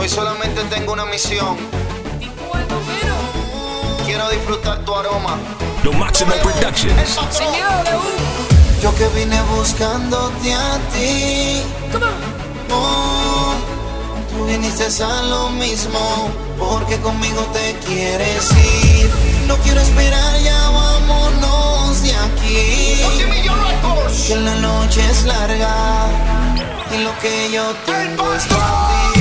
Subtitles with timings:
[0.00, 1.58] Hoy solamente tengo una misión.
[4.06, 5.36] Quiero disfrutar tu aroma.
[5.84, 7.18] Lo máximo Productions.
[8.82, 11.62] Yo que vine buscándote a ti.
[12.70, 13.52] Oh,
[14.30, 16.30] tú viniste a lo mismo.
[16.58, 19.10] Porque conmigo te quieres ir.
[19.46, 23.02] No quiero esperar, ya vámonos de aquí.
[24.26, 26.06] Que la noche es larga.
[26.90, 29.19] Y lo que yo tengo es para ti.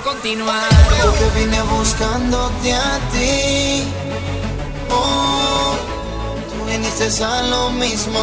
[0.00, 0.68] Quiero continuar.
[1.04, 3.84] Yo que vine buscándote a ti.
[4.90, 5.74] Oh,
[6.50, 8.20] tú viniste a lo mismo.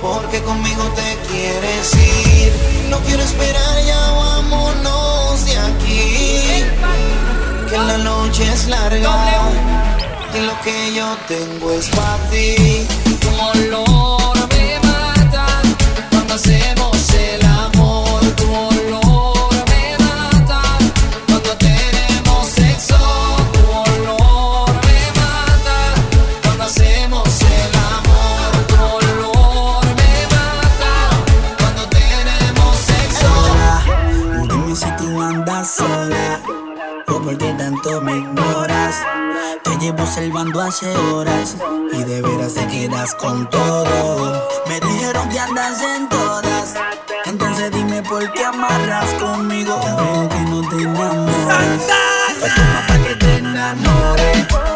[0.00, 2.52] Porque conmigo te quieres ir.
[2.90, 6.64] No quiero esperar, ya vámonos de aquí.
[7.68, 9.50] Que la noche es larga.
[10.34, 12.86] Y lo que yo tengo es para ti.
[13.20, 13.91] Tu olor
[40.72, 41.54] hace horas
[41.92, 44.48] y de veras te quedas con todo.
[44.66, 46.74] Me dijeron que andas en todas.
[47.26, 49.78] Entonces dime por qué amarras conmigo.
[49.82, 51.82] Ya veo que no te enamoras.
[52.40, 54.71] Pues toma pa' que te enamores.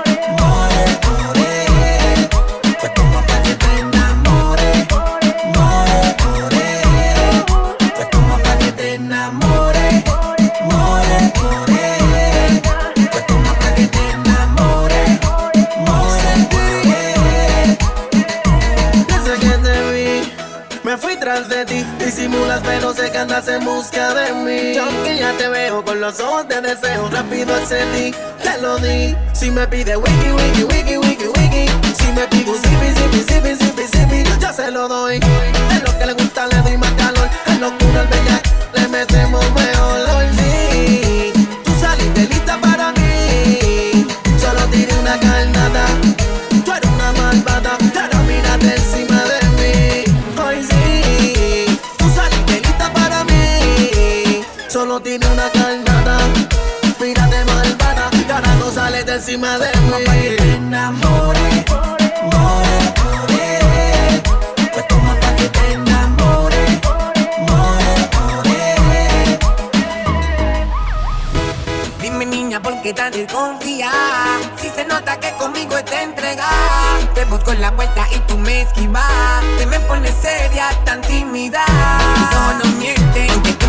[22.27, 24.73] Disimulas, pero sé que andas en busca de mí.
[24.75, 28.13] Y aunque ya te veo con los ojos de deseo, rápido accedí,
[28.43, 29.15] te lo di.
[29.33, 31.71] Si me pide wiki, wiki, wiki, wiki, wiki.
[31.97, 35.21] Si me pide un zipi, zipi, zipi, zipi, zipi, yo se lo doy.
[35.71, 37.29] Es lo que le gusta, le doy más calor.
[37.47, 38.43] Es locura, el bella,
[38.75, 40.01] le metemos mejor.
[40.17, 41.33] Hoy sí,
[41.65, 44.05] tú saliste lista para mí.
[44.41, 45.46] Solo tiré una carnada.
[54.77, 56.19] Solo tiene una carnada.
[57.01, 60.55] Mírate malvada, y ahora no sales de encima de Como pa' que te mí.
[60.57, 62.77] enamore, more, more.
[64.75, 66.81] Pues como pa' que te enamore,
[67.49, 67.95] more,
[68.29, 69.39] more.
[72.03, 73.91] Dime niña, ¿por qué tan desconfía?
[74.61, 78.61] Si se nota que conmigo está entregada Te busco en la puerta y tú me
[78.61, 81.65] esquivas Te me pones seria, tan tímida
[82.59, 83.66] no mienten, aunque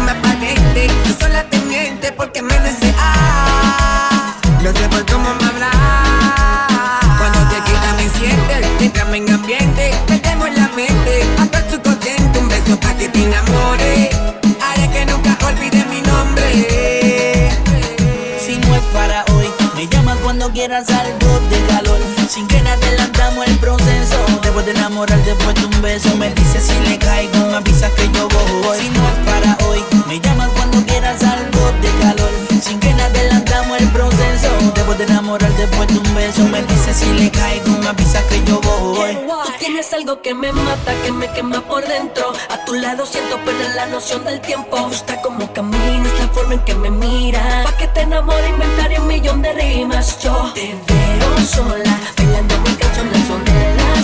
[24.97, 28.79] Enamorar, después de un beso, me dices si le caigo, me avisas que yo voy.
[28.79, 32.31] Si no es para hoy, me llamas cuando quieras algo de calor.
[32.59, 34.49] Sin que nada adelantamos el proceso.
[34.73, 38.44] Después de enamorar, después de un beso, me dices si le caigo, me avisas que
[38.45, 39.15] yo voy.
[39.45, 42.33] Tú tienes algo que me mata, que me quema por dentro.
[42.49, 44.77] A tu lado siento perder la noción del tiempo.
[44.77, 47.65] Me gusta cómo caminas, la forma en que me miras.
[47.65, 50.17] Pa' que te enamore inventaré un millón de rimas.
[50.23, 52.56] Yo te veo sola, bailando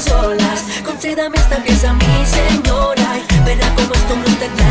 [0.04, 0.64] de las olas.
[0.84, 3.20] Concédame esta pieza, mi señora.
[3.30, 4.63] y Verá cómo esto no te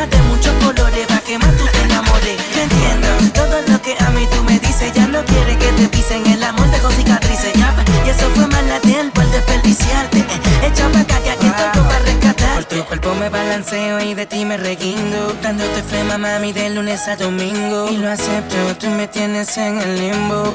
[0.00, 2.36] de de muchos colores pa' que más tú te enamores.
[2.54, 5.88] Yo entiendo todo lo que a mí tú me dices, ya no quiere que te
[5.88, 7.52] pisen el amor de con cicatrices.
[7.54, 7.74] Ya,
[8.06, 10.18] y eso fue mala tiempo al desperdiciarte.
[10.18, 12.54] Eh, Echa pa' acá que aquí estoy yo pa' rescatar.
[12.54, 15.34] Por tu cuerpo me balanceo y de ti me reguindo.
[15.42, 17.88] Dándote flema, mami, de lunes a domingo.
[17.90, 20.54] Y lo acepto, tú me tienes en el limbo.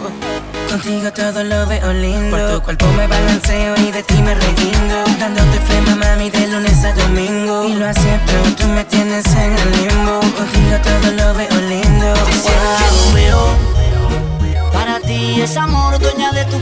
[0.69, 2.35] Contigo todo lo veo lindo.
[2.35, 4.95] Por tu cuerpo me balanceo y de ti me reguindo.
[5.19, 7.65] Dándote flema, mami, de lunes a domingo.
[7.65, 8.04] Y lo acepto,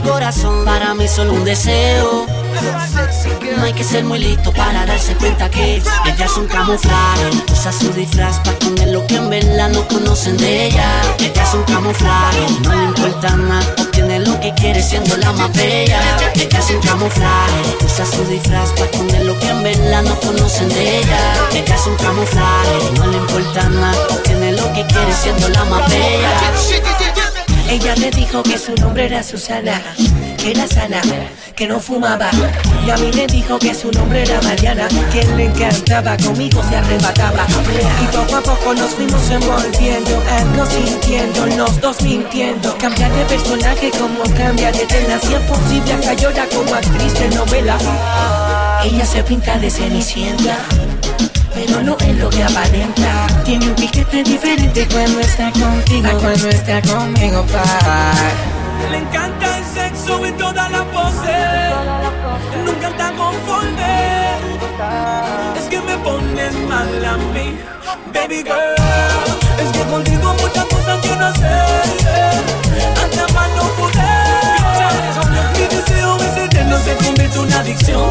[0.04, 0.64] corazón.
[0.64, 2.26] Para mí solo un deseo.
[3.56, 7.30] No hay que ser muy listo para darse cuenta que ella es un camuflaje.
[7.52, 10.86] Usa su disfraz para esconder lo que en verdad no conocen de ella.
[11.18, 13.74] Ella es un camuflaje, no le importa nada.
[13.78, 16.00] Obtiene lo que quiere siendo la más bella.
[16.34, 20.68] Ella es un camuflaje, usa su disfraz para esconder lo que en verdad no conocen
[20.68, 21.18] de ella.
[21.52, 24.06] Ella es un camuflaje, no le importa nada.
[24.10, 26.30] Obtiene lo que quiere siendo la más bella.
[27.74, 29.82] Ella te dijo que su nombre era Susana,
[30.38, 31.02] que era sana,
[31.56, 32.30] que no fumaba.
[32.86, 36.76] Y a mí me dijo que su nombre era Mariana, que le encantaba, conmigo se
[36.76, 37.44] arrebataba.
[38.00, 42.78] Y poco a poco nos fuimos envolviendo, algo sintiendo, los dos mintiendo.
[42.78, 47.28] Cambiar de personaje como cambia de tela, si es posible acá llora como actriz de
[47.30, 47.76] novela.
[48.84, 50.58] Ella se pinta de cenicienta.
[51.54, 56.82] Pero no es lo que aparenta Tiene un piquete diferente cuando está contigo Cuando está
[56.82, 58.12] conmigo, pa
[58.90, 61.36] Le encanta el sexo y toda la pose.
[62.64, 63.94] Nunca está conforme.
[65.58, 67.56] Es que me pones mal a mí,
[68.12, 68.74] baby girl.
[69.62, 72.34] Es que contigo muchas cosas quiero hacer.
[73.02, 74.13] Hasta más no poder.
[76.44, 78.10] Es eterno, se convierte una adicción.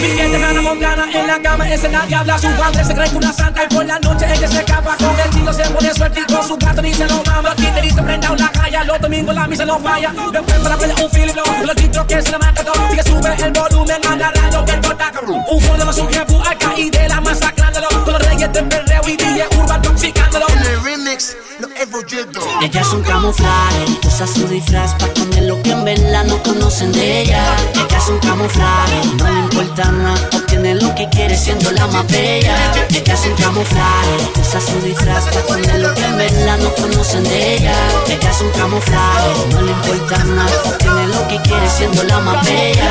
[0.00, 2.38] Mi gente Hannah Montana en la cama, es la diabla.
[2.38, 5.18] Su padre se cree que una santa y por la noche ella se escapa con
[5.18, 7.50] el tiro, se pone suerte y con su gato ni se lo mama.
[7.50, 10.12] Aquí te dice prenda la calle, los domingos la misa no falla.
[10.32, 12.92] Después para playa un low, los títulos que se la mata todo.
[12.92, 15.12] Y que sube el volumen, agarrando que corta.
[15.26, 17.88] Un fondo más un jefu acá y de la masacrándolo.
[18.04, 20.46] Con los reyes de perreo y DJ urban toxicándolo.
[20.84, 22.40] remix, lo he rollado.
[22.62, 26.92] Ella es un camuflaje, usa su disfraz para esconder lo que en verdad no conocen
[26.92, 27.44] de ella.
[27.74, 32.06] Ella es un camuflaje, no le importa nada, obtiene lo que quiere siendo la más
[32.08, 32.56] bella.
[32.88, 37.24] Ella es un camuflaje, usa su disfraz para esconder lo que en verdad no conocen
[37.24, 37.74] de ella.
[38.06, 42.44] Ella es un camuflaje, no le importa nada, obtiene lo que quiere siendo la más
[42.46, 42.90] bella.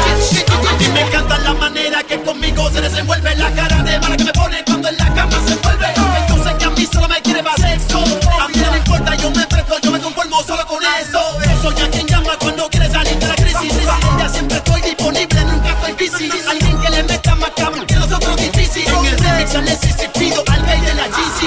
[0.70, 4.24] A mí me encanta la manera que conmigo se desenvuelve La cara de mala que
[4.24, 6.09] me pone cuando en la cama se envuelve
[11.62, 13.74] Soy a quien llama cuando quiere salir de la crisis.
[14.18, 16.32] Ya siempre estoy disponible, nunca estoy busy.
[16.48, 18.88] Alguien que le meta más cabrón que los otros difícil.
[18.88, 21.42] En el remix al pido al rey de la GC.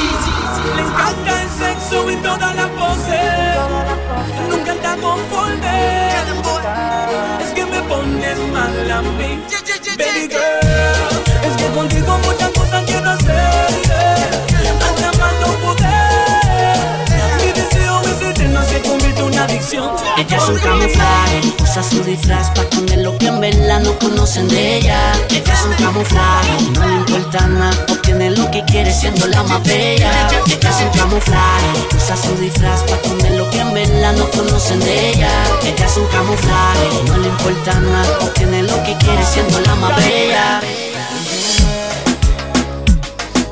[0.77, 3.33] Le encanta el sexo y todas las poses.
[4.51, 6.09] Nunca está conforme.
[7.43, 9.43] Es que me pones mal a mí.
[9.97, 10.62] Baby girl.
[20.23, 24.47] Ella es un camuflaje, usa su disfraz para esconder lo que en verdad no conocen
[24.47, 25.13] de ella.
[25.31, 29.61] Ella es un camuflaje, no le importa nada, obtiene lo que quiere siendo la más
[29.65, 30.29] bella.
[30.47, 34.79] Ella es un camuflaje, usa su disfraz para esconder lo que en verdad no conocen
[34.79, 35.31] de ella.
[35.65, 39.97] Ella es un camuflaje, no le importa nada, obtiene lo que quiere siendo la más
[39.97, 40.61] bella.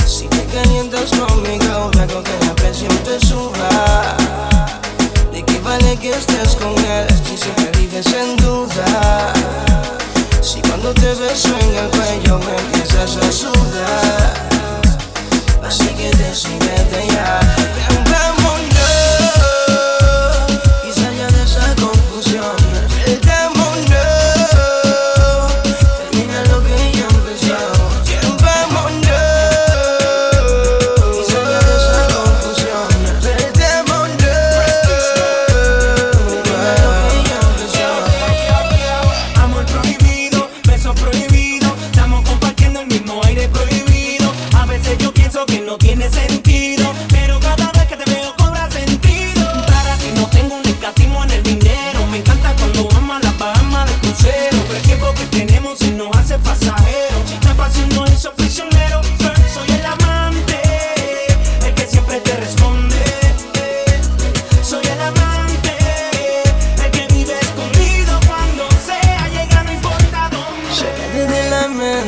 [0.07, 4.50] Si te calientas conmigo, hago que la presión te suba.
[5.71, 9.33] ¿De qué vale que estés con él si siempre vives en duda?
[10.43, 14.49] Si cuando te beso en el cuello me empiezas a sudar.
[15.62, 17.79] Así que decídete ya.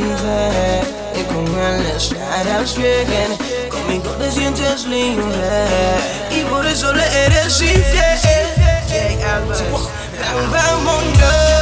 [0.02, 0.80] Mente
[1.20, 3.38] y con él estarás bien.
[3.70, 5.66] Conmigo te sientes libre
[6.30, 8.18] y por eso le eres infiel.
[10.50, 11.61] Vámonos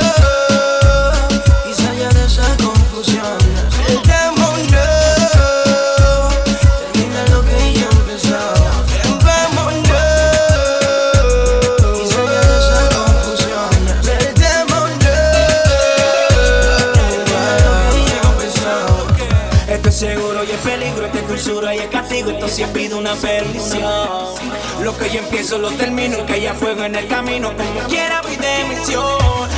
[20.61, 24.35] peligro, esto es dulzura y es castigo, esto sí pide una perdición.
[24.83, 28.37] Lo que yo empiezo lo termino, que haya fuego en el camino, como quiera voy
[28.37, 29.50] de misión.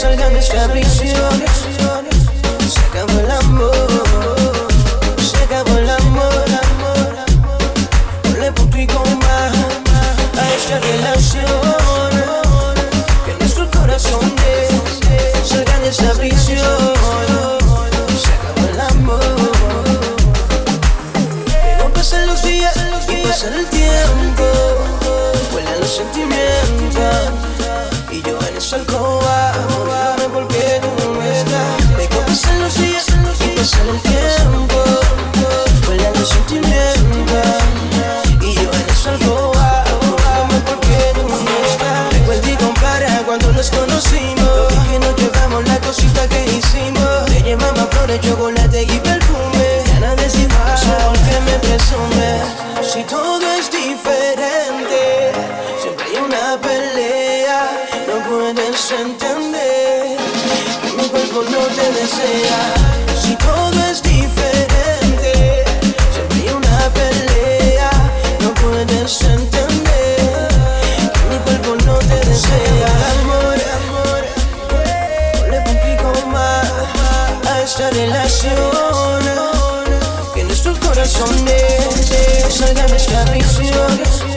[0.00, 1.44] Salgan de esta prisión.
[2.72, 2.98] Se
[33.70, 34.82] pasa el tiempo.
[35.86, 37.62] Vuelan los sentimientos.
[38.42, 42.12] Y yo en esa alcoba, muriéndome porque tú no estás.
[42.12, 44.72] Recuerda y compara cuando nos conocimos.
[44.72, 47.26] Y que nos llevamos la cosita que hicimos.
[47.26, 49.82] Te llevaba flores, chocolate y perfume.
[49.92, 52.40] Ganas de decir porque me presume.
[52.82, 55.32] Si todo es diferente,
[55.80, 57.70] siempre hay una pelea.
[58.08, 60.16] No puedes entender
[60.82, 63.09] que mi cuerpo no te desea.
[81.18, 84.29] corazones, salgamos de prisión.